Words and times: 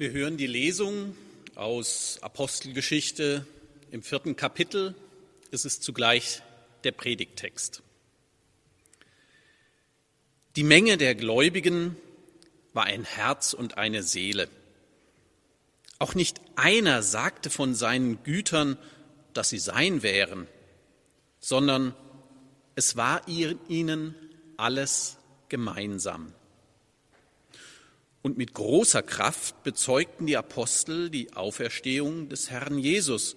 Wir 0.00 0.12
hören 0.12 0.38
die 0.38 0.46
Lesung 0.46 1.14
aus 1.56 2.20
Apostelgeschichte 2.22 3.44
im 3.90 4.02
vierten 4.02 4.34
Kapitel. 4.34 4.94
Es 5.50 5.66
ist 5.66 5.82
zugleich 5.82 6.40
der 6.84 6.92
Predigttext. 6.92 7.82
Die 10.56 10.62
Menge 10.62 10.96
der 10.96 11.14
Gläubigen 11.14 11.96
war 12.72 12.84
ein 12.84 13.04
Herz 13.04 13.52
und 13.52 13.76
eine 13.76 14.02
Seele. 14.02 14.48
Auch 15.98 16.14
nicht 16.14 16.40
einer 16.56 17.02
sagte 17.02 17.50
von 17.50 17.74
seinen 17.74 18.22
Gütern, 18.22 18.78
dass 19.34 19.50
sie 19.50 19.58
sein 19.58 20.02
wären, 20.02 20.46
sondern 21.40 21.94
es 22.74 22.96
war 22.96 23.28
ihnen 23.28 24.14
alles 24.56 25.18
gemeinsam. 25.50 26.32
Und 28.22 28.36
mit 28.36 28.52
großer 28.52 29.02
Kraft 29.02 29.62
bezeugten 29.62 30.26
die 30.26 30.36
Apostel 30.36 31.08
die 31.10 31.32
Auferstehung 31.32 32.28
des 32.28 32.50
Herrn 32.50 32.78
Jesus, 32.78 33.36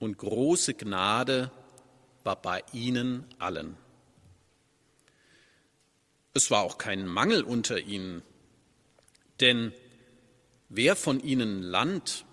und 0.00 0.16
große 0.18 0.74
Gnade 0.74 1.52
war 2.24 2.40
bei 2.40 2.64
ihnen 2.72 3.24
allen. 3.38 3.76
Es 6.32 6.50
war 6.50 6.62
auch 6.62 6.78
kein 6.78 7.06
Mangel 7.06 7.42
unter 7.42 7.78
ihnen, 7.78 8.22
denn 9.40 9.72
wer 10.68 10.96
von 10.96 11.20
ihnen 11.20 11.62
Land 11.62 12.24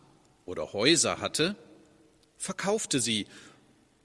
oder 0.45 0.71
Häuser 0.73 1.19
hatte, 1.19 1.55
verkaufte 2.37 3.01
sie 3.01 3.27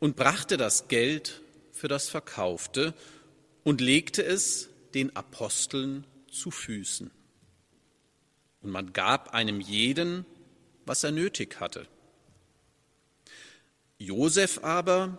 und 0.00 0.16
brachte 0.16 0.56
das 0.56 0.88
Geld 0.88 1.40
für 1.70 1.88
das 1.88 2.08
Verkaufte 2.08 2.94
und 3.64 3.80
legte 3.80 4.24
es 4.24 4.70
den 4.94 5.14
Aposteln 5.14 6.04
zu 6.30 6.50
Füßen 6.50 7.10
und 8.62 8.70
man 8.70 8.92
gab 8.92 9.34
einem 9.34 9.60
jeden, 9.60 10.24
was 10.86 11.04
er 11.04 11.12
nötig 11.12 11.60
hatte. 11.60 11.86
Josef 13.98 14.62
aber, 14.62 15.18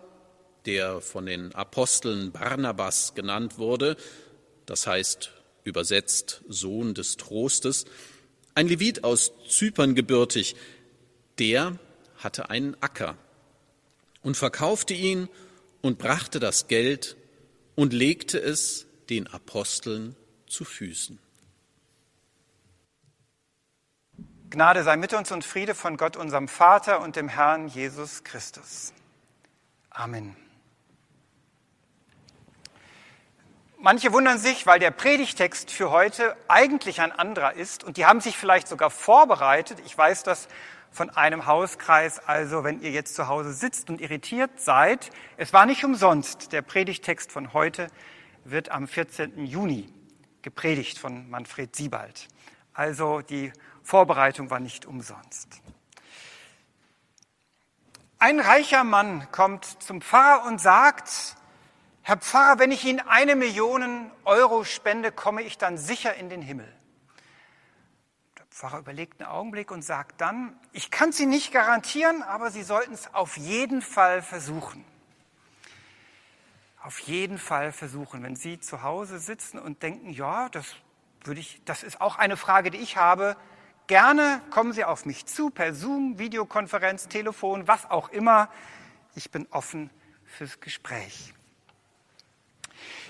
der 0.66 1.00
von 1.00 1.26
den 1.26 1.54
Aposteln 1.54 2.32
Barnabas 2.32 3.14
genannt 3.14 3.58
wurde, 3.58 3.96
das 4.66 4.86
heißt 4.86 5.32
übersetzt 5.64 6.42
Sohn 6.48 6.94
des 6.94 7.16
Trostes, 7.16 7.86
ein 8.54 8.68
Levit 8.68 9.02
aus 9.02 9.32
Zypern 9.48 9.94
gebürtig, 9.94 10.54
der 11.38 11.78
hatte 12.16 12.50
einen 12.50 12.76
Acker 12.80 13.16
und 14.22 14.36
verkaufte 14.36 14.94
ihn 14.94 15.28
und 15.82 15.98
brachte 15.98 16.38
das 16.40 16.68
Geld 16.68 17.16
und 17.74 17.92
legte 17.92 18.38
es 18.38 18.86
den 19.10 19.26
Aposteln 19.26 20.14
zu 20.46 20.64
Füßen. 20.64 21.18
Gnade 24.54 24.84
sei 24.84 24.96
mit 24.96 25.12
uns 25.12 25.32
und 25.32 25.44
Friede 25.44 25.74
von 25.74 25.96
Gott, 25.96 26.16
unserem 26.16 26.46
Vater 26.46 27.00
und 27.00 27.16
dem 27.16 27.28
Herrn 27.28 27.66
Jesus 27.66 28.22
Christus. 28.22 28.92
Amen. 29.90 30.36
Manche 33.80 34.12
wundern 34.12 34.38
sich, 34.38 34.64
weil 34.64 34.78
der 34.78 34.92
Predigtext 34.92 35.72
für 35.72 35.90
heute 35.90 36.36
eigentlich 36.46 37.00
ein 37.00 37.10
anderer 37.10 37.54
ist 37.54 37.82
und 37.82 37.96
die 37.96 38.06
haben 38.06 38.20
sich 38.20 38.36
vielleicht 38.36 38.68
sogar 38.68 38.90
vorbereitet. 38.90 39.78
Ich 39.86 39.98
weiß 39.98 40.22
das 40.22 40.46
von 40.92 41.10
einem 41.10 41.46
Hauskreis, 41.46 42.20
also 42.24 42.62
wenn 42.62 42.80
ihr 42.80 42.92
jetzt 42.92 43.16
zu 43.16 43.26
Hause 43.26 43.52
sitzt 43.52 43.90
und 43.90 44.00
irritiert 44.00 44.60
seid, 44.60 45.10
es 45.36 45.52
war 45.52 45.66
nicht 45.66 45.84
umsonst. 45.84 46.52
Der 46.52 46.62
Predigtext 46.62 47.32
von 47.32 47.54
heute 47.54 47.88
wird 48.44 48.70
am 48.70 48.86
14. 48.86 49.46
Juni 49.46 49.92
gepredigt 50.42 50.96
von 50.96 51.28
Manfred 51.28 51.74
Siebald. 51.74 52.28
Also 52.72 53.20
die 53.20 53.52
Vorbereitung 53.84 54.50
war 54.50 54.60
nicht 54.60 54.86
umsonst. 54.86 55.60
Ein 58.18 58.40
reicher 58.40 58.82
Mann 58.82 59.30
kommt 59.30 59.66
zum 59.82 60.00
Pfarrer 60.00 60.46
und 60.46 60.58
sagt, 60.58 61.36
Herr 62.00 62.16
Pfarrer, 62.16 62.58
wenn 62.58 62.72
ich 62.72 62.84
Ihnen 62.86 63.00
eine 63.00 63.36
Million 63.36 64.10
Euro 64.24 64.64
spende, 64.64 65.12
komme 65.12 65.42
ich 65.42 65.58
dann 65.58 65.76
sicher 65.76 66.14
in 66.14 66.30
den 66.30 66.40
Himmel. 66.40 66.70
Der 68.38 68.46
Pfarrer 68.46 68.78
überlegt 68.78 69.20
einen 69.20 69.30
Augenblick 69.30 69.70
und 69.70 69.82
sagt 69.82 70.22
dann, 70.22 70.58
ich 70.72 70.90
kann 70.90 71.12
Ihnen 71.18 71.30
nicht 71.30 71.52
garantieren, 71.52 72.22
aber 72.22 72.50
Sie 72.50 72.62
sollten 72.62 72.94
es 72.94 73.12
auf 73.12 73.36
jeden 73.36 73.82
Fall 73.82 74.22
versuchen. 74.22 74.82
Auf 76.82 76.98
jeden 77.00 77.38
Fall 77.38 77.72
versuchen. 77.72 78.22
Wenn 78.22 78.36
Sie 78.36 78.58
zu 78.58 78.82
Hause 78.82 79.18
sitzen 79.18 79.58
und 79.58 79.82
denken, 79.82 80.08
ja, 80.10 80.48
das 80.48 80.76
würde 81.24 81.40
ich, 81.40 81.60
das 81.66 81.82
ist 81.82 82.00
auch 82.00 82.16
eine 82.16 82.38
Frage, 82.38 82.70
die 82.70 82.78
ich 82.78 82.96
habe, 82.96 83.36
Gerne 83.86 84.40
kommen 84.48 84.72
Sie 84.72 84.82
auf 84.82 85.04
mich 85.04 85.26
zu 85.26 85.50
per 85.50 85.74
Zoom, 85.74 86.18
Videokonferenz, 86.18 87.08
Telefon, 87.08 87.68
was 87.68 87.90
auch 87.90 88.08
immer. 88.08 88.48
Ich 89.14 89.30
bin 89.30 89.46
offen 89.50 89.90
fürs 90.24 90.58
Gespräch. 90.60 91.34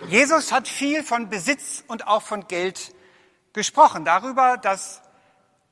Jesus 0.09 0.51
hat 0.51 0.67
viel 0.67 1.05
von 1.05 1.29
Besitz 1.29 1.85
und 1.87 2.09
auch 2.09 2.23
von 2.23 2.49
Geld 2.49 2.93
gesprochen, 3.53 4.05
darüber, 4.05 4.57
dass 4.57 5.01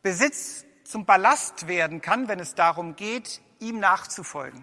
Besitz 0.02 0.64
zum 0.84 1.04
Ballast 1.04 1.66
werden 1.66 2.00
kann, 2.00 2.28
wenn 2.28 2.38
es 2.38 2.54
darum 2.54 2.94
geht, 2.94 3.40
ihm 3.58 3.80
nachzufolgen, 3.80 4.62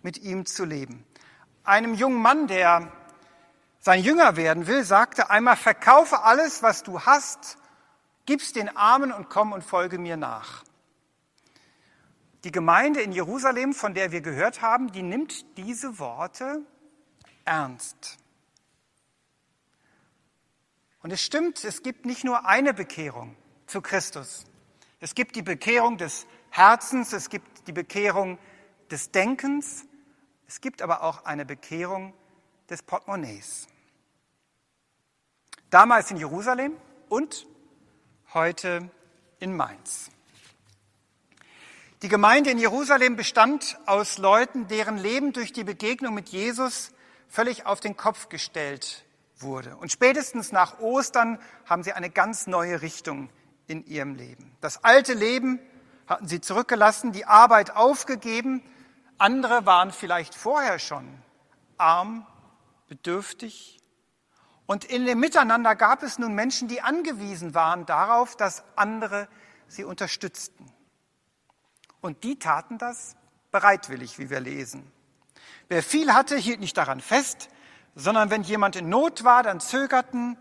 mit 0.00 0.16
ihm 0.16 0.46
zu 0.46 0.64
leben. 0.64 1.04
Einem 1.64 1.92
jungen 1.92 2.22
Mann, 2.22 2.46
der 2.46 2.90
sein 3.78 4.02
Jünger 4.02 4.36
werden 4.36 4.66
will, 4.66 4.84
sagte 4.84 5.28
einmal, 5.28 5.56
verkaufe 5.56 6.22
alles, 6.22 6.62
was 6.62 6.82
du 6.82 7.02
hast 7.02 7.58
Gib's 8.26 8.52
den 8.52 8.76
Armen 8.76 9.12
und 9.12 9.30
komm 9.30 9.52
und 9.52 9.62
folge 9.62 9.98
mir 9.98 10.16
nach. 10.16 10.64
Die 12.44 12.52
Gemeinde 12.52 13.00
in 13.00 13.12
Jerusalem, 13.12 13.72
von 13.72 13.94
der 13.94 14.12
wir 14.12 14.20
gehört 14.20 14.62
haben, 14.62 14.92
die 14.92 15.02
nimmt 15.02 15.56
diese 15.56 15.98
Worte 15.98 16.62
ernst. 17.44 18.18
Und 21.02 21.12
es 21.12 21.22
stimmt, 21.22 21.64
es 21.64 21.82
gibt 21.82 22.04
nicht 22.04 22.24
nur 22.24 22.46
eine 22.46 22.74
Bekehrung 22.74 23.36
zu 23.66 23.80
Christus. 23.80 24.44
Es 24.98 25.14
gibt 25.14 25.36
die 25.36 25.42
Bekehrung 25.42 25.98
des 25.98 26.26
Herzens, 26.50 27.12
es 27.12 27.30
gibt 27.30 27.68
die 27.68 27.72
Bekehrung 27.72 28.38
des 28.90 29.12
Denkens, 29.12 29.84
es 30.48 30.60
gibt 30.60 30.82
aber 30.82 31.02
auch 31.02 31.24
eine 31.24 31.44
Bekehrung 31.44 32.12
des 32.70 32.82
Portemonnaies. 32.82 33.66
Damals 35.70 36.10
in 36.10 36.16
Jerusalem 36.16 36.76
und 37.08 37.46
heute 38.36 38.90
in 39.38 39.56
Mainz. 39.56 40.10
Die 42.02 42.10
Gemeinde 42.10 42.50
in 42.50 42.58
Jerusalem 42.58 43.16
bestand 43.16 43.78
aus 43.86 44.18
Leuten, 44.18 44.68
deren 44.68 44.98
Leben 44.98 45.32
durch 45.32 45.54
die 45.54 45.64
Begegnung 45.64 46.12
mit 46.12 46.28
Jesus 46.28 46.92
völlig 47.28 47.64
auf 47.64 47.80
den 47.80 47.96
Kopf 47.96 48.28
gestellt 48.28 49.06
wurde. 49.38 49.74
Und 49.78 49.90
spätestens 49.90 50.52
nach 50.52 50.80
Ostern 50.80 51.38
haben 51.64 51.82
sie 51.82 51.94
eine 51.94 52.10
ganz 52.10 52.46
neue 52.46 52.82
Richtung 52.82 53.30
in 53.68 53.86
ihrem 53.86 54.14
Leben. 54.14 54.54
Das 54.60 54.84
alte 54.84 55.14
Leben 55.14 55.58
hatten 56.06 56.28
sie 56.28 56.42
zurückgelassen, 56.42 57.12
die 57.12 57.24
Arbeit 57.24 57.74
aufgegeben. 57.74 58.62
Andere 59.16 59.64
waren 59.64 59.92
vielleicht 59.92 60.34
vorher 60.34 60.78
schon 60.78 61.08
arm, 61.78 62.26
bedürftig, 62.86 63.78
und 64.66 64.84
in 64.84 65.06
dem 65.06 65.20
Miteinander 65.20 65.76
gab 65.76 66.02
es 66.02 66.18
nun 66.18 66.34
Menschen, 66.34 66.68
die 66.68 66.82
angewiesen 66.82 67.54
waren 67.54 67.86
darauf, 67.86 68.36
dass 68.36 68.64
andere 68.74 69.28
sie 69.68 69.84
unterstützten. 69.84 70.70
Und 72.00 72.24
die 72.24 72.38
taten 72.38 72.78
das 72.78 73.16
bereitwillig, 73.52 74.18
wie 74.18 74.28
wir 74.28 74.40
lesen. 74.40 74.90
Wer 75.68 75.82
viel 75.82 76.12
hatte, 76.12 76.36
hielt 76.36 76.60
nicht 76.60 76.76
daran 76.76 77.00
fest, 77.00 77.48
sondern 77.94 78.30
wenn 78.30 78.42
jemand 78.42 78.76
in 78.76 78.88
Not 78.88 79.24
war, 79.24 79.42
dann 79.42 79.60
zögerten 79.60 80.36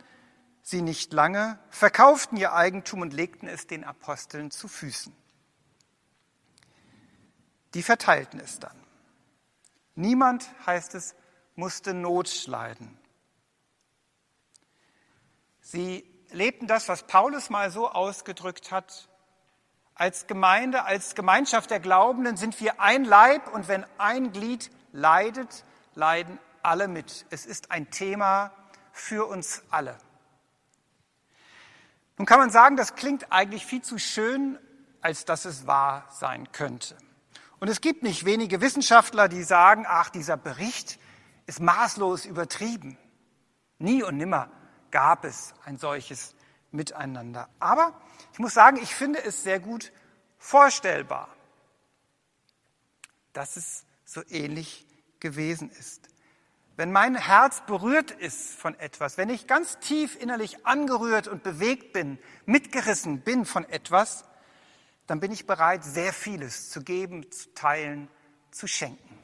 sie 0.61 0.81
nicht 0.81 1.13
lange, 1.13 1.59
verkauften 1.69 2.37
ihr 2.37 2.53
Eigentum 2.53 3.01
und 3.01 3.13
legten 3.13 3.47
es 3.47 3.67
den 3.67 3.83
Aposteln 3.83 4.49
zu 4.51 4.67
Füßen. 4.67 5.15
Die 7.75 7.83
verteilten 7.83 8.39
es 8.39 8.59
dann. 8.59 8.75
Niemand, 9.95 10.49
heißt 10.65 10.95
es, 10.95 11.15
musste 11.55 11.93
Not 11.93 12.47
leiden. 12.47 12.97
Sie 15.67 16.05
lebten 16.29 16.67
das, 16.67 16.87
was 16.89 17.07
Paulus 17.07 17.49
mal 17.49 17.71
so 17.71 17.89
ausgedrückt 17.89 18.71
hat. 18.71 19.09
Als 19.95 20.27
Gemeinde, 20.27 20.83
als 20.83 21.15
Gemeinschaft 21.15 21.71
der 21.71 21.79
Glaubenden 21.79 22.37
sind 22.37 22.61
wir 22.61 22.79
ein 22.79 23.03
Leib 23.03 23.51
und 23.51 23.67
wenn 23.67 23.83
ein 23.97 24.31
Glied 24.31 24.69
leidet, 24.91 25.65
leiden 25.95 26.37
alle 26.61 26.87
mit. 26.87 27.25
Es 27.31 27.47
ist 27.47 27.71
ein 27.71 27.89
Thema 27.89 28.51
für 28.91 29.25
uns 29.25 29.63
alle. 29.71 29.97
Nun 32.17 32.27
kann 32.27 32.39
man 32.39 32.51
sagen, 32.51 32.77
das 32.77 32.93
klingt 32.93 33.31
eigentlich 33.31 33.65
viel 33.65 33.81
zu 33.81 33.97
schön, 33.97 34.59
als 35.01 35.25
dass 35.25 35.45
es 35.45 35.65
wahr 35.65 36.07
sein 36.11 36.51
könnte. 36.51 36.95
Und 37.59 37.69
es 37.69 37.81
gibt 37.81 38.03
nicht 38.03 38.23
wenige 38.23 38.61
Wissenschaftler, 38.61 39.27
die 39.27 39.41
sagen, 39.41 39.85
ach, 39.87 40.11
dieser 40.11 40.37
Bericht 40.37 40.99
ist 41.47 41.59
maßlos 41.59 42.27
übertrieben. 42.27 42.99
Nie 43.79 44.03
und 44.03 44.17
nimmer 44.17 44.51
gab 44.95 45.25
es 45.25 45.53
ein 45.65 45.77
solches 45.77 46.35
Miteinander. 46.71 47.49
Aber 47.59 47.99
Ich 48.31 48.39
muss 48.39 48.53
sagen, 48.53 48.77
ich 48.77 48.95
finde 48.95 49.21
es 49.21 49.43
sehr 49.43 49.59
gut 49.59 49.91
vorstellbar, 50.37 51.27
dass 53.33 53.57
es 53.57 53.85
so 54.05 54.21
ähnlich 54.29 54.87
gewesen 55.19 55.69
ist. 55.69 56.07
Wenn 56.77 56.93
mein 56.93 57.15
Herz 57.15 57.61
berührt 57.67 58.11
ist 58.11 58.55
von 58.55 58.73
etwas, 58.79 59.17
wenn 59.17 59.27
ich 59.27 59.47
ganz 59.47 59.79
tief 59.79 60.15
innerlich 60.15 60.65
angerührt 60.65 61.27
und 61.27 61.43
bewegt 61.43 61.91
bin, 61.91 62.17
mitgerissen 62.45 63.19
bin 63.19 63.43
von 63.43 63.65
etwas, 63.65 64.23
dann 65.07 65.19
bin 65.19 65.33
ich 65.33 65.45
bereit, 65.45 65.83
sehr 65.83 66.13
vieles 66.13 66.69
zu 66.69 66.81
geben, 66.81 67.29
zu 67.33 67.53
teilen, 67.53 68.07
zu 68.51 68.65
schenken. 68.65 69.19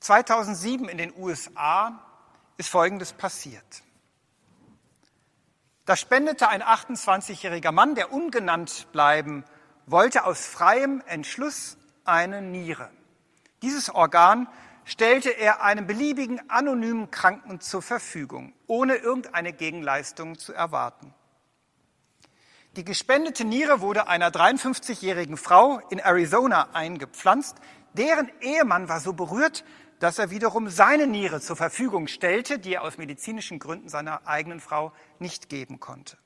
2007 0.00 0.90
in 0.90 0.98
den 0.98 1.16
USA 1.16 2.05
ist 2.56 2.68
Folgendes 2.68 3.12
passiert. 3.12 3.82
Da 5.84 5.94
spendete 5.94 6.48
ein 6.48 6.62
28-jähriger 6.62 7.70
Mann, 7.70 7.94
der 7.94 8.12
ungenannt 8.12 8.88
bleiben 8.92 9.44
wollte, 9.86 10.24
aus 10.24 10.44
freiem 10.44 11.02
Entschluss 11.06 11.78
eine 12.04 12.42
Niere. 12.42 12.90
Dieses 13.62 13.88
Organ 13.94 14.48
stellte 14.84 15.30
er 15.30 15.62
einem 15.62 15.86
beliebigen 15.86 16.50
anonymen 16.50 17.10
Kranken 17.10 17.60
zur 17.60 17.82
Verfügung, 17.82 18.52
ohne 18.66 18.96
irgendeine 18.96 19.52
Gegenleistung 19.52 20.38
zu 20.38 20.52
erwarten. 20.52 21.14
Die 22.76 22.84
gespendete 22.84 23.44
Niere 23.44 23.80
wurde 23.80 24.06
einer 24.06 24.30
53-jährigen 24.30 25.36
Frau 25.36 25.78
in 25.88 25.98
Arizona 25.98 26.68
eingepflanzt. 26.74 27.56
Deren 27.96 28.30
Ehemann 28.40 28.88
war 28.88 29.00
so 29.00 29.12
berührt, 29.12 29.64
dass 30.00 30.18
er 30.18 30.30
wiederum 30.30 30.68
seine 30.68 31.06
Niere 31.06 31.40
zur 31.40 31.56
Verfügung 31.56 32.06
stellte, 32.06 32.58
die 32.58 32.74
er 32.74 32.82
aus 32.82 32.98
medizinischen 32.98 33.58
Gründen 33.58 33.88
seiner 33.88 34.26
eigenen 34.26 34.60
Frau 34.60 34.92
nicht 35.18 35.48
geben 35.48 35.80
konnte. 35.80 36.18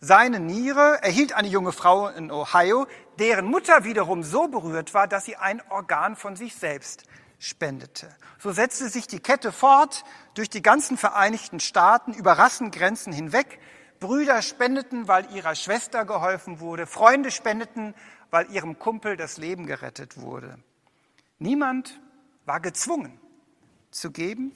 Seine 0.00 0.40
Niere 0.40 0.98
erhielt 1.02 1.32
eine 1.32 1.48
junge 1.48 1.72
Frau 1.72 2.08
in 2.08 2.30
Ohio, 2.30 2.86
deren 3.18 3.46
Mutter 3.46 3.84
wiederum 3.84 4.22
so 4.22 4.48
berührt 4.48 4.92
war, 4.92 5.08
dass 5.08 5.24
sie 5.24 5.36
ein 5.36 5.62
Organ 5.70 6.14
von 6.14 6.36
sich 6.36 6.54
selbst 6.54 7.04
spendete. 7.38 8.14
So 8.38 8.52
setzte 8.52 8.90
sich 8.90 9.06
die 9.06 9.20
Kette 9.20 9.50
fort 9.50 10.04
durch 10.34 10.50
die 10.50 10.60
ganzen 10.60 10.98
Vereinigten 10.98 11.58
Staaten 11.58 12.12
über 12.12 12.32
Rassengrenzen 12.32 13.14
hinweg. 13.14 13.58
Brüder 14.00 14.42
spendeten, 14.42 15.08
weil 15.08 15.30
ihrer 15.32 15.54
Schwester 15.54 16.04
geholfen 16.04 16.60
wurde. 16.60 16.86
Freunde 16.86 17.30
spendeten, 17.30 17.94
weil 18.34 18.50
ihrem 18.50 18.80
Kumpel 18.80 19.16
das 19.16 19.36
Leben 19.36 19.64
gerettet 19.64 20.20
wurde. 20.20 20.58
Niemand 21.38 22.00
war 22.46 22.58
gezwungen 22.58 23.20
zu 23.92 24.10
geben. 24.10 24.50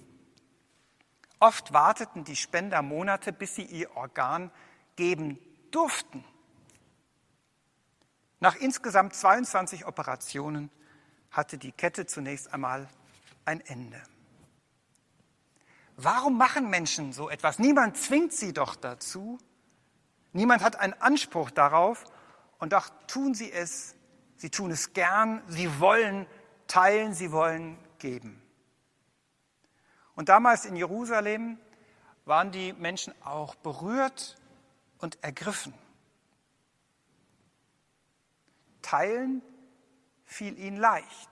Oft 1.39 1.73
warteten 1.73 2.25
die 2.25 2.35
Spender 2.35 2.83
Monate, 2.83 3.33
bis 3.33 3.55
sie 3.55 3.63
ihr 3.63 3.97
Organ 3.97 4.51
geben 4.97 5.39
durften. 5.71 6.25
Nach 8.41 8.57
insgesamt 8.57 9.15
22 9.15 9.87
Operationen 9.87 10.71
hatte 11.31 11.57
die 11.57 11.71
Kette 11.71 12.05
zunächst 12.05 12.53
einmal 12.53 12.89
ein 13.45 13.61
Ende. 13.61 14.03
Warum 15.97 16.37
machen 16.37 16.69
Menschen 16.69 17.13
so 17.13 17.31
etwas? 17.31 17.61
Niemand 17.61 17.97
zwingt 17.97 18.33
sie 18.33 18.53
doch 18.53 18.75
dazu. 18.75 19.39
Niemand 20.33 20.65
hat 20.65 20.75
einen 20.75 20.95
Anspruch 20.95 21.53
darauf 21.53 22.05
und 22.59 22.73
doch 22.73 22.91
tun 23.07 23.35
sie 23.35 23.51
es. 23.53 23.95
Sie 24.37 24.51
tun 24.51 24.71
es 24.71 24.93
gern. 24.93 25.43
Sie 25.49 25.81
wollen 25.81 26.27
teilen, 26.67 27.15
sie 27.15 27.33
wollen 27.33 27.79
geben. 27.99 28.43
Und 30.15 30.29
damals 30.29 30.65
in 30.65 30.77
Jerusalem 30.77 31.59
waren 32.25 32.51
die 32.51 32.73
Menschen 32.73 33.15
auch 33.25 33.55
berührt 33.55 34.37
und 34.99 35.23
ergriffen. 35.23 35.75
Teilen 38.83 39.43
fiel 40.25 40.59
ihnen 40.59 40.77
leicht. 40.77 41.31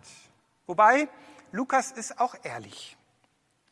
Wobei, 0.66 1.08
Lukas 1.52 1.92
ist 1.92 2.18
auch 2.20 2.34
ehrlich. 2.44 2.96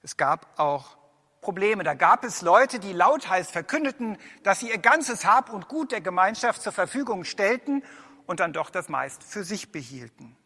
Es 0.02 0.16
gab 0.16 0.58
auch 0.58 0.96
Probleme. 1.44 1.84
Da 1.84 1.94
gab 1.94 2.24
es 2.24 2.42
Leute, 2.42 2.80
die 2.80 2.92
lautheiß 2.92 3.50
verkündeten, 3.50 4.18
dass 4.42 4.60
sie 4.60 4.70
ihr 4.70 4.78
ganzes 4.78 5.24
Hab 5.24 5.52
und 5.52 5.68
Gut 5.68 5.92
der 5.92 6.00
Gemeinschaft 6.00 6.62
zur 6.62 6.72
Verfügung 6.72 7.24
stellten 7.24 7.84
und 8.26 8.40
dann 8.40 8.52
doch 8.52 8.70
das 8.70 8.88
meist 8.88 9.22
für 9.22 9.44
sich 9.44 9.70
behielten. 9.70 10.36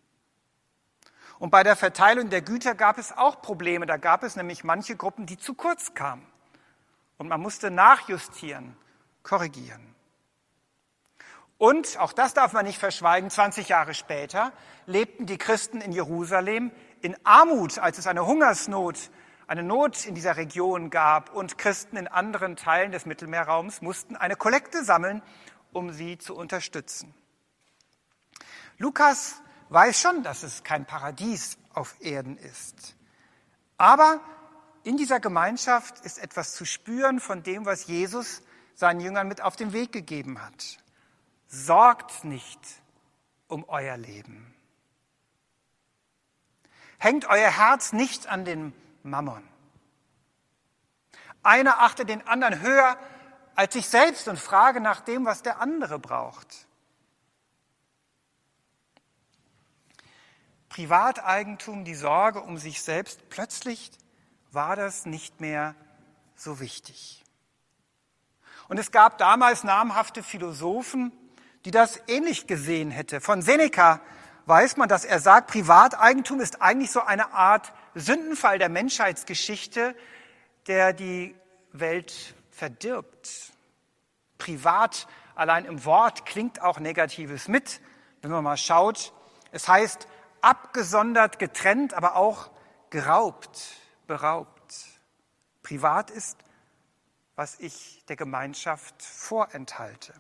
Und 1.38 1.50
bei 1.50 1.62
der 1.62 1.76
Verteilung 1.76 2.30
der 2.30 2.42
Güter 2.42 2.74
gab 2.74 2.98
es 2.98 3.16
auch 3.16 3.40
Probleme. 3.40 3.86
Da 3.86 3.96
gab 3.96 4.24
es 4.24 4.34
nämlich 4.34 4.64
manche 4.64 4.96
Gruppen, 4.96 5.24
die 5.24 5.38
zu 5.38 5.54
kurz 5.54 5.94
kamen. 5.94 6.26
Und 7.16 7.28
man 7.28 7.40
musste 7.40 7.70
nachjustieren, 7.70 8.76
korrigieren. 9.22 9.94
Und, 11.58 11.98
auch 11.98 12.12
das 12.12 12.34
darf 12.34 12.52
man 12.52 12.66
nicht 12.66 12.78
verschweigen, 12.78 13.30
20 13.30 13.68
Jahre 13.68 13.94
später 13.94 14.52
lebten 14.86 15.26
die 15.26 15.38
Christen 15.38 15.80
in 15.80 15.92
Jerusalem 15.92 16.70
in 17.00 17.16
Armut, 17.24 17.78
als 17.78 17.98
es 17.98 18.06
eine 18.06 18.26
Hungersnot, 18.26 19.10
eine 19.48 19.62
Not 19.62 20.04
in 20.04 20.14
dieser 20.14 20.36
Region 20.36 20.90
gab 20.90 21.34
und 21.34 21.56
Christen 21.56 21.96
in 21.96 22.06
anderen 22.06 22.54
Teilen 22.54 22.92
des 22.92 23.06
Mittelmeerraums 23.06 23.80
mussten 23.80 24.14
eine 24.14 24.36
Kollekte 24.36 24.84
sammeln, 24.84 25.22
um 25.72 25.90
sie 25.90 26.18
zu 26.18 26.36
unterstützen. 26.36 27.14
Lukas 28.76 29.40
weiß 29.70 29.98
schon, 30.00 30.22
dass 30.22 30.42
es 30.42 30.64
kein 30.64 30.84
Paradies 30.84 31.56
auf 31.72 31.96
Erden 32.00 32.36
ist. 32.36 32.94
Aber 33.78 34.20
in 34.84 34.98
dieser 34.98 35.18
Gemeinschaft 35.18 36.04
ist 36.04 36.18
etwas 36.18 36.54
zu 36.54 36.66
spüren 36.66 37.18
von 37.18 37.42
dem, 37.42 37.64
was 37.64 37.86
Jesus 37.86 38.42
seinen 38.74 39.00
Jüngern 39.00 39.28
mit 39.28 39.40
auf 39.40 39.56
den 39.56 39.72
Weg 39.72 39.92
gegeben 39.92 40.42
hat. 40.42 40.78
Sorgt 41.46 42.22
nicht 42.22 42.60
um 43.46 43.64
euer 43.66 43.96
Leben. 43.96 44.54
Hängt 46.98 47.24
euer 47.26 47.50
Herz 47.50 47.94
nicht 47.94 48.26
an 48.26 48.44
den 48.44 48.74
Mammon. 49.02 49.46
Einer 51.42 51.80
achte 51.80 52.04
den 52.04 52.26
anderen 52.26 52.60
höher 52.60 52.96
als 53.54 53.74
sich 53.74 53.88
selbst 53.88 54.28
und 54.28 54.38
frage 54.38 54.80
nach 54.80 55.00
dem, 55.00 55.24
was 55.24 55.42
der 55.42 55.60
andere 55.60 55.98
braucht. 55.98 56.68
Privateigentum, 60.68 61.84
die 61.84 61.96
Sorge 61.96 62.40
um 62.40 62.56
sich 62.56 62.82
selbst, 62.82 63.28
plötzlich 63.30 63.90
war 64.52 64.76
das 64.76 65.06
nicht 65.06 65.40
mehr 65.40 65.74
so 66.36 66.60
wichtig. 66.60 67.24
Und 68.68 68.78
es 68.78 68.92
gab 68.92 69.18
damals 69.18 69.64
namhafte 69.64 70.22
Philosophen, 70.22 71.10
die 71.64 71.70
das 71.70 72.00
ähnlich 72.06 72.46
gesehen 72.46 72.90
hätte. 72.90 73.20
Von 73.20 73.43
Seneca 73.43 74.00
weiß 74.46 74.76
man, 74.76 74.88
dass 74.88 75.05
er 75.05 75.19
sagt, 75.19 75.50
Privateigentum 75.50 76.40
ist 76.40 76.62
eigentlich 76.62 76.90
so 76.93 77.00
eine 77.00 77.32
Art 77.32 77.72
Sündenfall 78.00 78.58
der 78.58 78.69
Menschheitsgeschichte, 78.69 79.94
der 80.67 80.93
die 80.93 81.34
Welt 81.72 82.34
verdirbt. 82.50 83.52
Privat 84.38 85.06
allein 85.34 85.64
im 85.64 85.84
Wort 85.84 86.26
klingt 86.26 86.62
auch 86.62 86.78
Negatives 86.78 87.48
mit, 87.48 87.81
wenn 88.22 88.31
man 88.31 88.44
mal 88.44 88.56
schaut. 88.56 89.12
Es 89.50 89.69
heißt 89.69 90.06
abgesondert, 90.40 91.38
getrennt, 91.38 91.94
aber 91.94 92.17
auch 92.17 92.50
geraubt, 92.90 93.76
beraubt. 94.06 94.74
Privat 95.62 96.10
ist, 96.10 96.38
was 97.34 97.58
ich 97.60 98.05
der 98.08 98.17
Gemeinschaft 98.17 99.02
vorenthalte. 99.02 100.14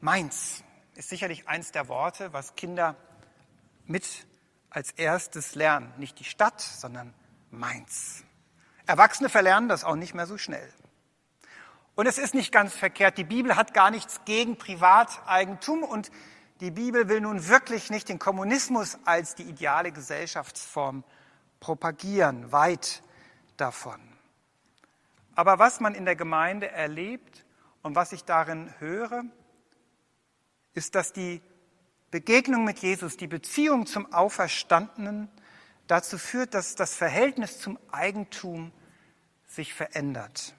Meins 0.00 0.62
ist 0.94 1.08
sicherlich 1.08 1.48
eins 1.48 1.72
der 1.72 1.88
Worte, 1.88 2.32
was 2.32 2.54
Kinder 2.56 2.96
mit 3.84 4.26
als 4.76 4.90
erstes 4.90 5.54
lernen. 5.54 5.90
Nicht 5.96 6.20
die 6.20 6.24
Stadt, 6.24 6.60
sondern 6.60 7.14
meins. 7.50 8.24
Erwachsene 8.84 9.30
verlernen 9.30 9.70
das 9.70 9.84
auch 9.84 9.96
nicht 9.96 10.12
mehr 10.12 10.26
so 10.26 10.36
schnell. 10.36 10.70
Und 11.94 12.04
es 12.04 12.18
ist 12.18 12.34
nicht 12.34 12.52
ganz 12.52 12.74
verkehrt. 12.74 13.16
Die 13.16 13.24
Bibel 13.24 13.56
hat 13.56 13.72
gar 13.72 13.90
nichts 13.90 14.20
gegen 14.26 14.58
Privateigentum 14.58 15.82
und 15.82 16.10
die 16.60 16.70
Bibel 16.70 17.08
will 17.08 17.22
nun 17.22 17.48
wirklich 17.48 17.88
nicht 17.88 18.10
den 18.10 18.18
Kommunismus 18.18 18.98
als 19.06 19.34
die 19.34 19.44
ideale 19.44 19.92
Gesellschaftsform 19.92 21.04
propagieren, 21.58 22.52
weit 22.52 23.02
davon. 23.56 24.00
Aber 25.34 25.58
was 25.58 25.80
man 25.80 25.94
in 25.94 26.04
der 26.04 26.16
Gemeinde 26.16 26.70
erlebt 26.70 27.46
und 27.80 27.94
was 27.94 28.12
ich 28.12 28.24
darin 28.24 28.74
höre, 28.78 29.24
ist, 30.74 30.94
dass 30.94 31.14
die 31.14 31.40
Begegnung 32.10 32.64
mit 32.64 32.78
Jesus, 32.78 33.16
die 33.16 33.26
Beziehung 33.26 33.86
zum 33.86 34.12
Auferstandenen 34.12 35.28
dazu 35.86 36.18
führt, 36.18 36.54
dass 36.54 36.74
das 36.74 36.94
Verhältnis 36.94 37.58
zum 37.58 37.78
Eigentum 37.90 38.72
sich 39.46 39.74
verändert. 39.74 40.54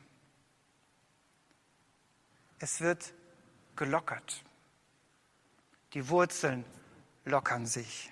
Es 2.60 2.82
wird 2.82 3.14
gelockert. 3.76 4.44
Die 5.94 6.10
Wurzeln 6.10 6.66
lockern 7.26 7.66
sich. 7.66 8.12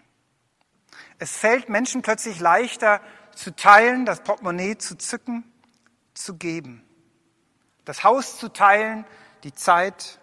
Es 1.19 1.35
fällt 1.35 1.69
Menschen 1.69 2.01
plötzlich 2.01 2.39
leichter 2.39 3.01
zu 3.35 3.55
teilen, 3.55 4.05
das 4.05 4.21
Portemonnaie 4.23 4.77
zu 4.77 4.97
zücken, 4.97 5.43
zu 6.13 6.37
geben. 6.37 6.83
das 7.85 8.03
Haus 8.03 8.37
zu 8.39 8.49
teilen, 8.49 9.05
die 9.43 9.53
Zeit. 9.53 10.19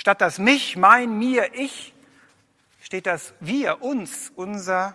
Statt 0.00 0.22
das 0.22 0.38
mich, 0.38 0.78
mein, 0.78 1.18
mir, 1.18 1.52
ich, 1.52 1.92
steht 2.80 3.04
das 3.04 3.34
wir, 3.38 3.82
uns, 3.82 4.32
unser 4.34 4.94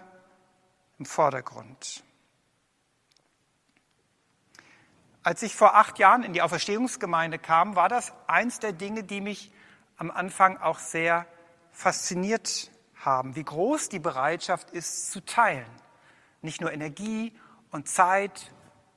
im 0.98 1.06
Vordergrund. 1.06 2.04
Als 5.22 5.44
ich 5.44 5.56
vor 5.56 5.76
acht 5.76 6.00
Jahren 6.00 6.24
in 6.24 6.34
die 6.34 6.42
Auferstehungsgemeinde 6.42 7.38
kam, 7.38 7.76
war 7.76 7.88
das 7.88 8.14
eins 8.26 8.58
der 8.58 8.74
Dinge, 8.74 9.04
die 9.04 9.22
mich 9.22 9.52
am 9.98 10.10
Anfang 10.10 10.58
auch 10.58 10.80
sehr 10.80 11.28
fasziniert 11.72 12.72
haben, 12.96 13.36
wie 13.36 13.44
groß 13.44 13.90
die 13.90 14.00
Bereitschaft 14.00 14.72
ist 14.72 15.12
zu 15.12 15.24
teilen. 15.24 15.70
Nicht 16.42 16.62
nur 16.62 16.74
Energie 16.74 17.32
und 17.70 17.88
Zeit, 17.88 18.52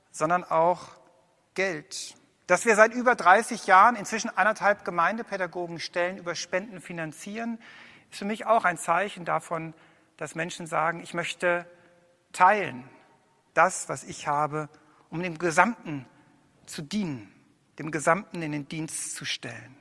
sondern 0.09 0.43
auch 0.43 0.87
Geld. 1.53 2.15
Dass 2.49 2.65
wir 2.65 2.75
seit 2.75 2.95
über 2.95 3.13
30 3.13 3.67
Jahren 3.67 3.95
inzwischen 3.95 4.35
anderthalb 4.35 4.83
Gemeindepädagogenstellen 4.83 6.17
über 6.17 6.33
Spenden 6.33 6.81
finanzieren, 6.81 7.59
ist 8.09 8.17
für 8.17 8.25
mich 8.25 8.47
auch 8.47 8.65
ein 8.65 8.79
Zeichen 8.79 9.23
davon, 9.23 9.75
dass 10.17 10.33
Menschen 10.33 10.65
sagen, 10.65 10.99
ich 11.01 11.13
möchte 11.13 11.69
teilen 12.33 12.89
das, 13.53 13.87
was 13.87 14.03
ich 14.03 14.27
habe, 14.27 14.67
um 15.11 15.21
dem 15.21 15.37
Gesamten 15.37 16.07
zu 16.65 16.81
dienen, 16.81 17.31
dem 17.77 17.91
Gesamten 17.91 18.41
in 18.41 18.51
den 18.51 18.67
Dienst 18.67 19.15
zu 19.15 19.25
stellen. 19.25 19.77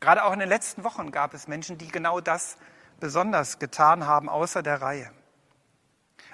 Gerade 0.00 0.24
auch 0.24 0.32
in 0.32 0.40
den 0.40 0.48
letzten 0.48 0.82
Wochen 0.82 1.12
gab 1.12 1.34
es 1.34 1.46
Menschen, 1.46 1.78
die 1.78 1.86
genau 1.86 2.20
das 2.20 2.56
besonders 2.98 3.60
getan 3.60 4.06
haben, 4.06 4.28
außer 4.28 4.64
der 4.64 4.82
Reihe. 4.82 5.08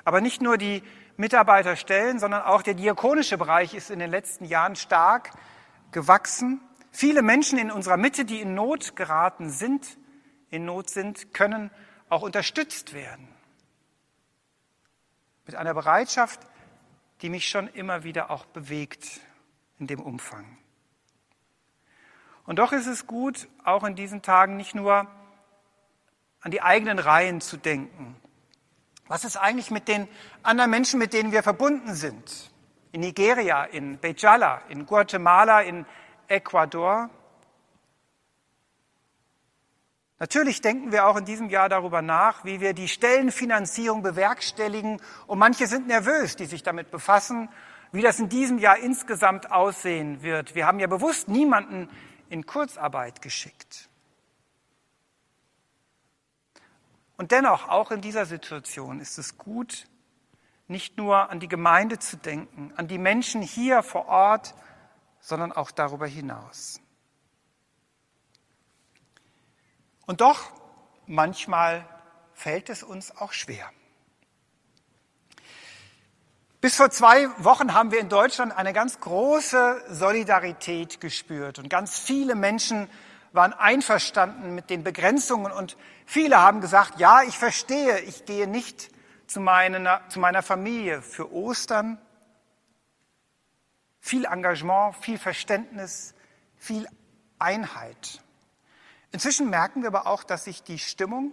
Aber 0.07 0.23
nicht 0.23 0.41
nur 0.41 0.57
die 0.57 0.83
Mitarbeiterstellen, 1.17 2.19
sondern 2.19 2.43
auch 2.43 2.63
der 2.63 2.75
diakonische 2.75 3.39
Bereich 3.39 3.75
ist 3.75 3.91
in 3.91 3.99
den 3.99 4.11
letzten 4.11 4.45
Jahren 4.45 4.77
stark 4.77 5.31
gewachsen. 5.91 6.61
Viele 6.91 7.23
Menschen 7.23 7.59
in 7.59 7.71
unserer 7.71 7.97
Mitte, 7.97 8.25
die 8.25 8.41
in 8.41 8.55
Not 8.55 8.97
geraten 8.97 9.51
sind, 9.51 9.99
in 10.51 10.65
Not 10.65 10.91
sind, 10.91 11.33
können 11.33 11.71
auch 12.09 12.23
unterstützt 12.23 12.93
werden. 12.93 13.29
Mit 15.47 15.57
einer 15.57 15.75
Bereitschaft, 15.75 16.41
die 17.23 17.31
mich 17.31 17.49
schon 17.49 17.69
immer 17.69 18.05
wieder 18.05 18.31
auch 18.31 18.45
bewegt 18.47 19.21
in 19.79 19.87
dem 19.87 20.01
Umfang. 20.01 20.59
Und 22.45 22.59
doch 22.59 22.73
ist 22.73 22.87
es 22.87 23.07
gut, 23.07 23.49
auch 23.65 23.85
in 23.85 23.95
diesen 23.95 24.23
Tagen 24.23 24.57
nicht 24.57 24.75
nur 24.75 25.07
an 26.41 26.51
die 26.51 26.61
eigenen 26.61 26.99
Reihen 26.99 27.41
zu 27.41 27.57
denken. 27.57 28.17
Was 29.09 29.25
ist 29.25 29.37
eigentlich 29.37 29.71
mit 29.71 29.89
den 29.89 30.09
anderen 30.43 30.71
Menschen, 30.71 30.99
mit 30.99 31.13
denen 31.13 31.33
wir 31.33 31.43
verbunden 31.43 31.95
sind? 31.95 32.51
In 32.93 33.01
Nigeria, 33.01 33.65
in 33.65 33.99
Bejala, 33.99 34.63
in 34.69 34.87
Guatemala, 34.87 35.63
in 35.63 35.87
Ecuador? 36.29 37.11
Natürlich 40.19 40.61
denken 40.61 40.93
wir 40.93 41.07
auch 41.07 41.17
in 41.17 41.25
diesem 41.25 41.51
Jahr 41.51 41.69
darüber 41.69 42.01
nach, 42.01 42.45
wie 42.45 42.61
wir 42.61 42.75
die 42.75 42.87
Stellenfinanzierung 42.87 44.03
bewerkstelligen. 44.03 45.01
Und 45.27 45.39
manche 45.39 45.67
sind 45.67 45.89
nervös, 45.89 46.37
die 46.37 46.47
sich 46.47 46.63
damit 46.63 46.93
befassen, 46.93 47.49
wie 47.91 48.03
das 48.03 48.21
in 48.21 48.29
diesem 48.29 48.59
Jahr 48.59 48.79
insgesamt 48.79 49.51
aussehen 49.51 50.23
wird. 50.23 50.55
Wir 50.55 50.67
haben 50.67 50.79
ja 50.79 50.87
bewusst 50.87 51.29
niemanden 51.29 51.89
in 52.29 52.47
Kurzarbeit 52.47 53.21
geschickt. 53.21 53.91
Und 57.17 57.31
dennoch, 57.31 57.69
auch 57.69 57.91
in 57.91 58.01
dieser 58.01 58.27
Situation 58.27 59.01
ist 59.01 59.19
es 59.19 59.39
gut, 59.39 59.87
nicht 60.69 60.97
nur 60.97 61.31
an 61.31 61.41
die 61.41 61.49
Gemeinde 61.49 61.99
zu 61.99 62.17
denken, 62.17 62.73
an 62.77 62.89
die 62.89 62.99
Menschen 62.99 63.43
hier 63.43 63.83
vor 63.83 64.07
Ort, 64.07 64.55
sondern 65.21 65.53
auch 65.53 65.71
darüber 65.71 66.07
hinaus. 66.07 66.81
Und 70.07 70.21
doch, 70.21 70.53
manchmal 71.07 71.87
fällt 72.33 72.71
es 72.71 72.83
uns 72.83 73.17
auch 73.17 73.33
schwer. 73.33 73.71
Bis 76.61 76.77
vor 76.77 76.91
zwei 76.91 77.29
Wochen 77.39 77.75
haben 77.75 77.91
wir 77.91 77.99
in 77.99 78.09
Deutschland 78.09 78.57
eine 78.57 78.73
ganz 78.73 79.01
große 79.01 79.83
Solidarität 79.89 81.01
gespürt 81.01 81.59
und 81.59 81.69
ganz 81.69 81.99
viele 81.99 82.35
Menschen 82.35 82.89
waren 83.33 83.53
einverstanden 83.53 84.55
mit 84.55 84.71
den 84.71 84.85
Begrenzungen 84.85 85.53
und 85.53 85.77
viele 86.07 86.39
haben 86.41 86.61
gesagt, 86.61 86.99
ja, 86.99 87.23
ich 87.23 87.39
verstehe, 87.39 88.01
ich 88.01 88.25
gehe 88.25 88.47
nicht 88.47 88.91
zu 89.27 89.41
meiner, 89.41 90.03
zu 90.09 90.21
meiner 90.21 90.43
Familie 90.43 91.03
für 91.03 91.33
Ostern. 91.33 91.99
Viel 94.01 94.25
Engagement, 94.25 94.97
viel 94.97 95.19
Verständnis, 95.19 96.15
viel 96.57 96.87
Einheit. 97.39 98.23
Inzwischen 99.13 99.49
merken 99.51 99.83
wir 99.83 99.89
aber 99.89 100.07
auch, 100.07 100.25
dass 100.25 100.45
sich 100.45 100.63
die 100.63 100.79
Stimmung 100.79 101.33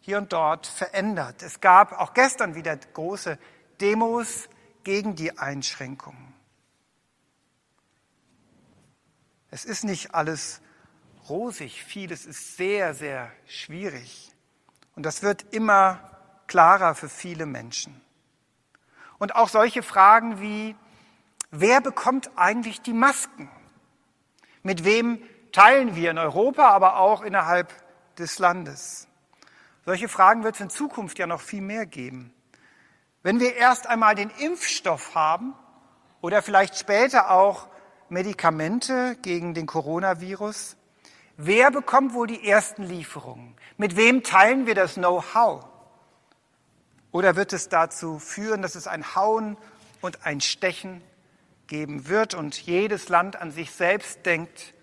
hier 0.00 0.18
und 0.18 0.32
dort 0.32 0.66
verändert. 0.66 1.42
Es 1.42 1.60
gab 1.60 1.92
auch 1.92 2.14
gestern 2.14 2.54
wieder 2.54 2.76
große 2.76 3.38
Demos 3.80 4.48
gegen 4.84 5.14
die 5.14 5.38
Einschränkungen. 5.38 6.32
Es 9.50 9.64
ist 9.64 9.84
nicht 9.84 10.14
alles 10.14 10.61
rosig, 11.28 11.82
vieles 11.84 12.26
ist 12.26 12.56
sehr, 12.56 12.94
sehr 12.94 13.30
schwierig. 13.46 14.32
Und 14.94 15.04
das 15.04 15.22
wird 15.22 15.54
immer 15.54 16.00
klarer 16.46 16.94
für 16.94 17.08
viele 17.08 17.46
Menschen. 17.46 18.00
Und 19.18 19.34
auch 19.36 19.48
solche 19.48 19.82
Fragen 19.82 20.40
wie, 20.40 20.76
wer 21.50 21.80
bekommt 21.80 22.30
eigentlich 22.36 22.82
die 22.82 22.92
Masken? 22.92 23.48
Mit 24.62 24.84
wem 24.84 25.22
teilen 25.52 25.96
wir 25.96 26.10
in 26.10 26.18
Europa, 26.18 26.68
aber 26.68 26.96
auch 26.98 27.22
innerhalb 27.22 27.72
des 28.18 28.38
Landes? 28.38 29.08
Solche 29.84 30.08
Fragen 30.08 30.44
wird 30.44 30.56
es 30.56 30.60
in 30.60 30.70
Zukunft 30.70 31.18
ja 31.18 31.26
noch 31.26 31.40
viel 31.40 31.62
mehr 31.62 31.86
geben. 31.86 32.32
Wenn 33.22 33.40
wir 33.40 33.54
erst 33.54 33.86
einmal 33.86 34.14
den 34.14 34.30
Impfstoff 34.30 35.14
haben 35.14 35.54
oder 36.20 36.42
vielleicht 36.42 36.76
später 36.76 37.30
auch 37.30 37.68
Medikamente 38.08 39.16
gegen 39.22 39.54
den 39.54 39.66
Coronavirus, 39.66 40.76
wer 41.36 41.70
bekommt 41.70 42.14
wohl 42.14 42.26
die 42.26 42.48
ersten 42.48 42.82
Lieferungen? 42.82 43.54
Mit 43.76 43.96
wem 43.96 44.22
teilen 44.22 44.66
wir 44.66 44.74
das 44.74 44.94
Know-how? 44.94 45.66
Oder 47.10 47.36
wird 47.36 47.52
es 47.52 47.68
dazu 47.68 48.18
führen, 48.18 48.62
dass 48.62 48.74
es 48.74 48.86
ein 48.86 49.14
Hauen 49.14 49.56
und 50.00 50.24
ein 50.24 50.40
Stechen 50.40 51.02
geben 51.66 52.08
wird 52.08 52.34
und 52.34 52.56
jedes 52.56 53.08
Land 53.08 53.36
an 53.36 53.50
sich 53.50 53.70
selbst 53.70 54.24
denkt? 54.24 54.74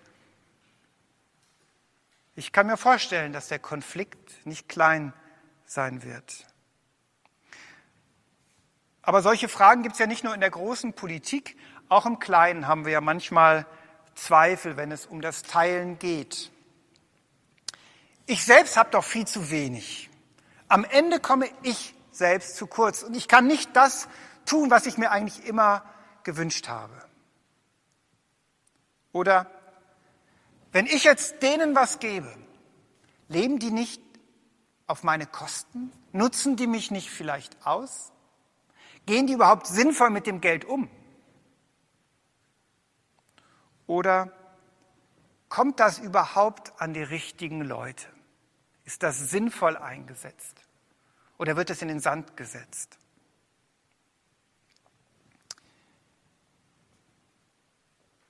Ich 2.36 2.52
kann 2.52 2.66
mir 2.66 2.76
vorstellen, 2.76 3.32
dass 3.32 3.48
der 3.48 3.58
Konflikt 3.58 4.46
nicht 4.46 4.68
klein 4.68 5.12
sein 5.66 6.02
wird. 6.02 6.46
Aber 9.02 9.22
solche 9.22 9.48
Fragen 9.48 9.82
gibt 9.82 9.94
es 9.94 9.98
ja 9.98 10.06
nicht 10.06 10.24
nur 10.24 10.34
in 10.34 10.40
der 10.40 10.50
großen 10.50 10.92
Politik, 10.92 11.56
auch 11.88 12.06
im 12.06 12.20
Kleinen 12.20 12.68
haben 12.68 12.84
wir 12.84 12.92
ja 12.92 13.00
manchmal 13.00 13.66
Zweifel, 14.20 14.76
wenn 14.76 14.92
es 14.92 15.06
um 15.06 15.22
das 15.22 15.42
Teilen 15.42 15.98
geht. 15.98 16.50
Ich 18.26 18.44
selbst 18.44 18.76
habe 18.76 18.90
doch 18.90 19.04
viel 19.04 19.26
zu 19.26 19.50
wenig. 19.50 20.10
Am 20.68 20.84
Ende 20.84 21.20
komme 21.20 21.48
ich 21.62 21.94
selbst 22.12 22.56
zu 22.56 22.66
kurz 22.66 23.02
und 23.02 23.16
ich 23.16 23.28
kann 23.28 23.46
nicht 23.46 23.74
das 23.74 24.08
tun, 24.44 24.70
was 24.70 24.86
ich 24.86 24.98
mir 24.98 25.10
eigentlich 25.10 25.46
immer 25.46 25.84
gewünscht 26.22 26.68
habe. 26.68 26.92
Oder 29.12 29.50
wenn 30.70 30.86
ich 30.86 31.04
jetzt 31.04 31.42
denen 31.42 31.74
was 31.74 31.98
gebe, 31.98 32.32
leben 33.28 33.58
die 33.58 33.70
nicht 33.70 34.02
auf 34.86 35.02
meine 35.02 35.26
Kosten? 35.26 35.90
Nutzen 36.12 36.56
die 36.56 36.66
mich 36.66 36.90
nicht 36.90 37.10
vielleicht 37.10 37.66
aus? 37.66 38.12
Gehen 39.06 39.26
die 39.26 39.32
überhaupt 39.32 39.66
sinnvoll 39.66 40.10
mit 40.10 40.26
dem 40.26 40.42
Geld 40.42 40.66
um? 40.66 40.90
Oder 43.90 44.30
kommt 45.48 45.80
das 45.80 45.98
überhaupt 45.98 46.80
an 46.80 46.94
die 46.94 47.02
richtigen 47.02 47.60
Leute? 47.60 48.06
Ist 48.84 49.02
das 49.02 49.18
sinnvoll 49.18 49.76
eingesetzt? 49.76 50.64
Oder 51.38 51.56
wird 51.56 51.70
es 51.70 51.82
in 51.82 51.88
den 51.88 51.98
Sand 51.98 52.36
gesetzt? 52.36 52.98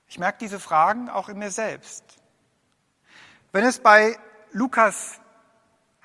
Ich 0.07 0.17
merke 0.17 0.39
diese 0.39 0.59
Fragen 0.59 1.09
auch 1.09 1.29
in 1.29 1.37
mir 1.37 1.51
selbst. 1.51 2.05
Wenn 3.51 3.63
es 3.63 3.77
bei 3.77 4.17
Lukas 4.53 5.19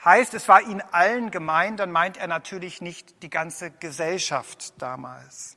heißt, 0.05 0.35
es 0.35 0.49
war 0.49 0.61
ihnen 0.61 0.83
allen 0.83 1.31
gemein, 1.31 1.79
dann 1.79 1.93
meint 1.93 2.19
er 2.19 2.27
natürlich 2.27 2.83
nicht 2.83 3.23
die 3.23 3.31
ganze 3.31 3.71
Gesellschaft 3.71 4.75
damals. 4.83 5.57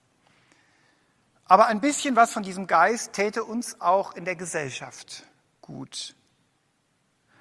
Aber 1.50 1.66
ein 1.66 1.82
bisschen 1.82 2.16
was 2.16 2.32
von 2.32 2.44
diesem 2.44 2.68
Geist 2.68 3.14
täte 3.14 3.44
uns 3.44 3.82
auch 3.82 4.16
in 4.16 4.24
der 4.24 4.36
Gesellschaft 4.36 5.24
gut. 5.62 6.16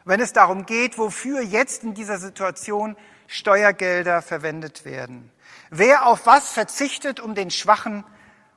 Wenn 0.06 0.18
es 0.18 0.32
darum 0.32 0.64
geht, 0.64 0.96
wofür 0.96 1.42
jetzt 1.42 1.84
in 1.84 1.92
dieser 1.92 2.18
Situation 2.18 2.96
Steuergelder 3.26 4.22
verwendet 4.22 4.86
werden. 4.86 5.30
Wer 5.68 6.06
auf 6.06 6.24
was 6.24 6.50
verzichtet, 6.50 7.20
um 7.20 7.34
den 7.34 7.50
Schwachen 7.50 8.02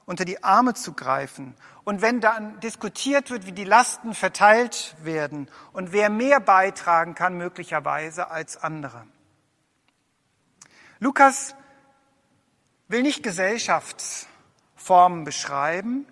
unter 0.05 0.23
die 0.23 0.41
Arme 0.41 0.73
zu 0.73 0.93
greifen. 0.93 1.53
Und 1.83 2.01
wenn 2.01 2.21
dann 2.21 2.57
diskutiert 2.61 3.29
wird, 3.29 3.45
wie 3.45 3.51
die 3.51 3.65
Lasten 3.65 4.13
verteilt 4.13 4.95
werden 5.03 5.49
und 5.73 5.91
wer 5.91 6.09
mehr 6.09 6.39
beitragen 6.39 7.13
kann 7.13 7.37
möglicherweise 7.37 8.31
als 8.31 8.55
andere. 8.55 9.05
Lukas 10.99 11.55
will 12.87 13.01
nicht 13.01 13.21
Gesellschaftsformen 14.81 15.23
beschreiben, 15.23 16.07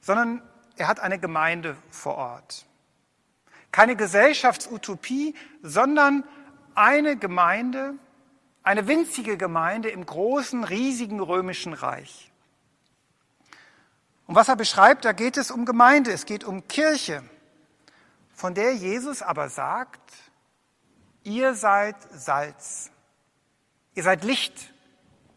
sondern 0.00 0.42
er 0.76 0.88
hat 0.88 1.00
eine 1.00 1.18
Gemeinde 1.18 1.76
vor 1.90 2.16
Ort. 2.16 2.66
Keine 3.72 3.96
Gesellschaftsutopie, 3.96 5.34
sondern 5.62 6.24
eine 6.74 7.16
Gemeinde, 7.16 7.94
eine 8.62 8.86
winzige 8.86 9.36
Gemeinde 9.36 9.88
im 9.88 10.04
großen, 10.04 10.64
riesigen 10.64 11.20
römischen 11.20 11.72
Reich. 11.72 12.30
Und 14.26 14.34
was 14.36 14.48
er 14.48 14.56
beschreibt, 14.56 15.04
da 15.04 15.12
geht 15.12 15.36
es 15.36 15.50
um 15.50 15.64
Gemeinde, 15.64 16.12
es 16.12 16.24
geht 16.26 16.44
um 16.44 16.66
Kirche, 16.68 17.22
von 18.34 18.54
der 18.54 18.74
Jesus 18.74 19.22
aber 19.22 19.48
sagt, 19.48 20.12
ihr 21.22 21.54
seid 21.54 21.96
Salz, 22.12 22.90
ihr 23.94 24.02
seid 24.02 24.24
Licht 24.24 24.72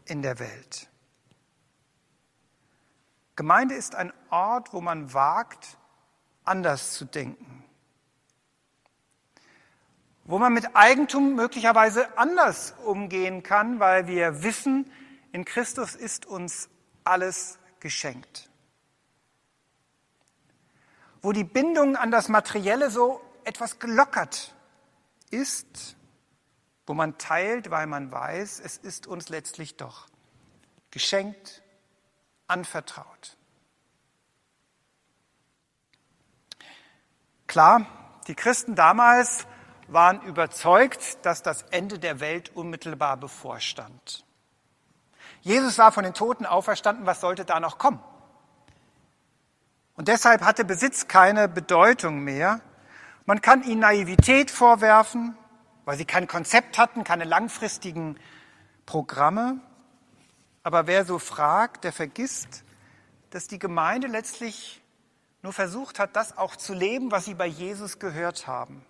in 0.06 0.22
der 0.22 0.38
Welt. 0.38 0.87
Gemeinde 3.38 3.76
ist 3.76 3.94
ein 3.94 4.12
Ort, 4.30 4.72
wo 4.72 4.80
man 4.80 5.14
wagt, 5.14 5.78
anders 6.42 6.94
zu 6.94 7.04
denken. 7.04 7.62
Wo 10.24 10.40
man 10.40 10.52
mit 10.52 10.74
Eigentum 10.74 11.36
möglicherweise 11.36 12.18
anders 12.18 12.74
umgehen 12.84 13.44
kann, 13.44 13.78
weil 13.78 14.08
wir 14.08 14.42
wissen, 14.42 14.90
in 15.30 15.44
Christus 15.44 15.94
ist 15.94 16.26
uns 16.26 16.68
alles 17.04 17.60
geschenkt. 17.78 18.50
Wo 21.22 21.30
die 21.30 21.44
Bindung 21.44 21.94
an 21.94 22.10
das 22.10 22.28
Materielle 22.28 22.90
so 22.90 23.20
etwas 23.44 23.78
gelockert 23.78 24.52
ist, 25.30 25.96
wo 26.88 26.94
man 26.94 27.18
teilt, 27.18 27.70
weil 27.70 27.86
man 27.86 28.10
weiß, 28.10 28.58
es 28.58 28.78
ist 28.78 29.06
uns 29.06 29.28
letztlich 29.28 29.76
doch 29.76 30.08
geschenkt 30.90 31.62
anvertraut. 32.48 33.36
Klar, 37.46 37.86
die 38.26 38.34
Christen 38.34 38.74
damals 38.74 39.46
waren 39.88 40.20
überzeugt, 40.22 41.24
dass 41.24 41.42
das 41.42 41.62
Ende 41.70 41.98
der 41.98 42.20
Welt 42.20 42.54
unmittelbar 42.54 43.16
bevorstand. 43.16 44.24
Jesus 45.40 45.78
war 45.78 45.92
von 45.92 46.04
den 46.04 46.14
Toten 46.14 46.44
auferstanden, 46.44 47.06
was 47.06 47.20
sollte 47.20 47.44
da 47.44 47.58
noch 47.60 47.78
kommen? 47.78 48.02
Und 49.94 50.08
deshalb 50.08 50.42
hatte 50.42 50.64
Besitz 50.64 51.08
keine 51.08 51.48
Bedeutung 51.48 52.20
mehr. 52.20 52.60
Man 53.24 53.40
kann 53.40 53.62
ihnen 53.62 53.80
Naivität 53.80 54.50
vorwerfen, 54.50 55.36
weil 55.84 55.96
sie 55.96 56.04
kein 56.04 56.28
Konzept 56.28 56.78
hatten, 56.78 57.02
keine 57.02 57.24
langfristigen 57.24 58.18
Programme. 58.84 59.58
Aber 60.68 60.86
wer 60.86 61.06
so 61.06 61.18
fragt, 61.18 61.84
der 61.84 61.94
vergisst, 61.94 62.62
dass 63.30 63.48
die 63.48 63.58
Gemeinde 63.58 64.06
letztlich 64.06 64.82
nur 65.40 65.54
versucht 65.54 65.98
hat, 65.98 66.14
das 66.14 66.36
auch 66.36 66.56
zu 66.56 66.74
leben, 66.74 67.10
was 67.10 67.24
sie 67.24 67.32
bei 67.32 67.46
Jesus 67.46 67.98
gehört 67.98 68.46
haben. 68.46 68.84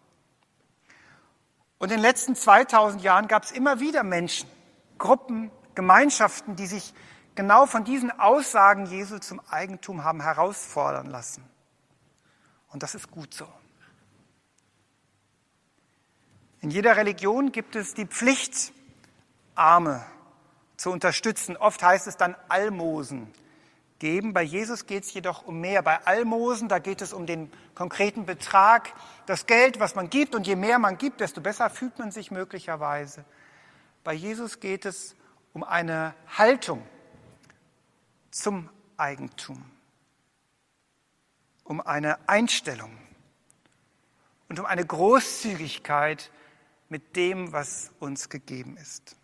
Und 1.78 1.92
in 1.92 1.99
den 1.99 2.02
letzten 2.02 2.35
2000 2.35 3.00
Jahren 3.00 3.28
gab 3.28 3.44
es 3.44 3.52
immer 3.52 3.78
wieder 3.78 4.02
Menschen, 4.02 4.50
Gruppen, 4.99 5.52
Gemeinschaften, 5.76 6.56
die 6.56 6.66
sich 6.66 6.94
genau 7.37 7.66
von 7.66 7.85
diesen 7.85 8.11
Aussagen 8.11 8.87
Jesu 8.87 9.20
zum 9.20 9.40
Eigentum 9.49 10.02
haben 10.02 10.20
herausfordern 10.20 11.06
lassen. 11.06 11.49
Und 12.70 12.82
das 12.82 12.97
ist 12.97 13.08
gut 13.12 13.32
so. 13.32 13.47
In 16.60 16.71
jeder 16.71 16.97
Religion 16.97 17.52
gibt 17.52 17.76
es 17.76 17.95
die 17.95 18.06
Pflicht, 18.06 18.73
Arme 19.54 20.04
zu 20.78 20.91
unterstützen. 20.91 21.58
Oft 21.58 21.82
heißt 21.82 22.06
es 22.06 22.17
dann 22.17 22.34
Almosen 22.49 23.30
geben. 23.99 24.32
Bei 24.32 24.43
Jesus 24.43 24.86
geht 24.86 25.04
es 25.04 25.12
jedoch 25.12 25.45
um 25.45 25.60
mehr. 25.60 25.82
Bei 25.82 26.06
Almosen, 26.06 26.69
da 26.69 26.78
geht 26.78 27.02
es 27.02 27.12
um 27.12 27.26
den 27.26 27.52
konkreten 27.75 28.25
Betrag, 28.25 28.95
das 29.26 29.47
Geld, 29.47 29.80
was 29.80 29.95
man 29.95 30.08
gibt. 30.08 30.34
Und 30.34 30.47
je 30.47 30.56
mehr 30.56 30.78
man 30.78 30.97
gibt, 30.97 31.21
desto 31.21 31.41
besser 31.41 31.69
fühlt 31.69 31.99
man 31.99 32.10
sich 32.10 32.30
möglicherweise. 32.30 33.25
Bei 34.04 34.14
Jesus 34.14 34.60
geht 34.60 34.86
es 34.86 35.14
um 35.52 35.64
eine 35.64 36.14
Haltung 36.38 36.86
zum 38.30 38.71
Eigentum, 38.97 39.62
um 41.64 41.80
eine 41.80 42.28
Einstellung 42.28 42.97
und 44.49 44.60
um 44.60 44.67
eine 44.67 44.86
Großzügigkeit 44.86 46.30
mit 46.88 47.17
dem, 47.17 47.52
was 47.52 47.91
uns 47.99 48.28
gegeben 48.28 48.76
ist. 48.76 49.17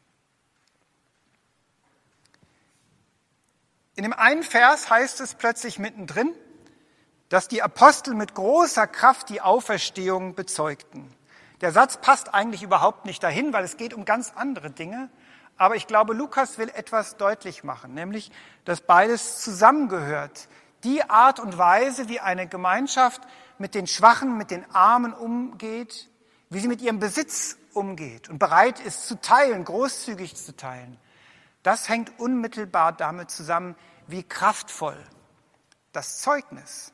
In 3.97 4.03
dem 4.03 4.13
einen 4.13 4.43
Vers 4.43 4.91
heißt 4.91 5.21
es 5.21 5.35
plötzlich 5.35 5.79
mittendrin, 5.79 6.35
dass 7.29 7.49
die 7.49 7.63
Apostel 7.63 8.15
mit 8.15 8.35
großer 8.35 8.87
Kraft 8.87 9.29
die 9.29 9.41
Auferstehung 9.41 10.35
bezeugten. 10.35 11.13
Der 11.61 11.73
Satz 11.73 11.99
passt 11.99 12.35
eigentlich 12.35 12.63
überhaupt 12.63 13.07
nicht 13.07 13.23
dahin, 13.23 13.53
weil 13.53 13.65
es 13.65 13.77
geht 13.77 13.95
um 13.95 14.05
ganz 14.05 14.33
andere 14.35 14.71
Dinge. 14.71 15.11
Aber 15.57 15.77
ich 15.77 15.87
glaube, 15.87 16.13
Lukas 16.15 16.59
will 16.59 16.69
etwas 16.75 17.17
deutlich 17.17 17.63
machen, 17.63 17.95
nämlich, 17.95 18.33
dass 18.65 18.81
beides 18.81 19.41
zusammengehört. 19.41 20.49
Die 20.83 21.09
Art 21.09 21.39
und 21.39 21.57
Weise, 21.57 22.09
wie 22.09 22.19
eine 22.19 22.49
Gemeinschaft 22.49 23.23
mit 23.59 23.75
den 23.75 23.87
Schwachen, 23.87 24.37
mit 24.37 24.51
den 24.51 24.69
Armen 24.75 25.15
umgeht, 25.15 26.11
wie 26.51 26.59
sie 26.59 26.69
mit 26.69 26.83
ihrem 26.83 26.99
Besitz 26.99 27.57
umgeht 27.73 28.29
und 28.29 28.39
bereit 28.39 28.81
ist 28.81 29.07
zu 29.07 29.21
teilen, 29.21 29.65
großzügig 29.65 30.35
zu 30.35 30.57
teilen, 30.57 30.99
das 31.65 31.89
hängt 31.89 32.21
unmittelbar 32.21 32.93
damit 32.93 33.31
zusammen, 33.31 33.75
wie 34.07 34.23
kraftvoll 34.23 35.03
das 35.93 36.21
Zeugnis 36.21 36.93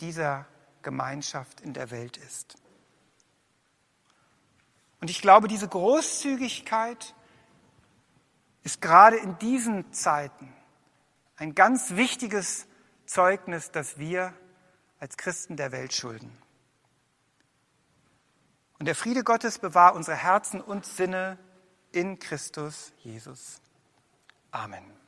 dieser 0.00 0.46
Gemeinschaft 0.82 1.60
in 1.60 1.74
der 1.74 1.90
Welt 1.90 2.16
ist. 2.16 2.56
Und 5.00 5.10
ich 5.10 5.20
glaube, 5.20 5.48
diese 5.48 5.68
Großzügigkeit 5.68 7.14
ist 8.62 8.80
gerade 8.80 9.16
in 9.16 9.38
diesen 9.38 9.92
Zeiten 9.92 10.52
ein 11.36 11.54
ganz 11.54 11.92
wichtiges 11.92 12.66
Zeugnis, 13.06 13.70
das 13.70 13.98
wir 13.98 14.34
als 14.98 15.16
Christen 15.18 15.56
der 15.56 15.72
Welt 15.72 15.92
schulden. 15.92 16.36
Und 18.78 18.86
der 18.86 18.94
Friede 18.94 19.24
Gottes 19.24 19.58
bewahrt 19.58 19.94
unsere 19.94 20.16
Herzen 20.16 20.60
und 20.62 20.86
Sinne 20.86 21.38
in 21.92 22.18
Christus 22.18 22.92
Jesus. 22.98 23.60
Amen. 24.52 24.99